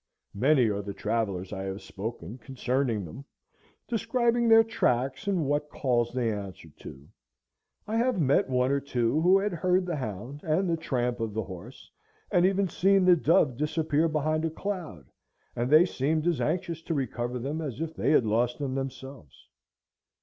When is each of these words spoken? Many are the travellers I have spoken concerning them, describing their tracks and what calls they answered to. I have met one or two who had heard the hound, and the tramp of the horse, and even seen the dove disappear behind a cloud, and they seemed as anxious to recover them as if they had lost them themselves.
Many 0.33 0.67
are 0.67 0.81
the 0.81 0.95
travellers 0.95 1.53
I 1.53 1.61
have 1.65 1.83
spoken 1.83 2.39
concerning 2.39 3.05
them, 3.05 3.23
describing 3.87 4.49
their 4.49 4.63
tracks 4.63 5.27
and 5.27 5.45
what 5.45 5.69
calls 5.69 6.11
they 6.11 6.31
answered 6.33 6.75
to. 6.79 7.07
I 7.85 7.97
have 7.97 8.19
met 8.19 8.49
one 8.49 8.71
or 8.71 8.79
two 8.79 9.21
who 9.21 9.37
had 9.37 9.53
heard 9.53 9.85
the 9.85 9.95
hound, 9.97 10.41
and 10.43 10.67
the 10.67 10.75
tramp 10.75 11.19
of 11.19 11.35
the 11.35 11.43
horse, 11.43 11.91
and 12.31 12.47
even 12.47 12.67
seen 12.67 13.05
the 13.05 13.15
dove 13.15 13.57
disappear 13.57 14.07
behind 14.07 14.43
a 14.43 14.49
cloud, 14.49 15.05
and 15.55 15.69
they 15.69 15.85
seemed 15.85 16.25
as 16.25 16.41
anxious 16.41 16.81
to 16.81 16.95
recover 16.95 17.37
them 17.37 17.61
as 17.61 17.79
if 17.79 17.95
they 17.95 18.09
had 18.09 18.25
lost 18.25 18.57
them 18.57 18.73
themselves. 18.73 19.45